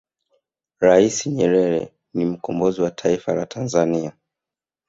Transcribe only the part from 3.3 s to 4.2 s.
la tanzania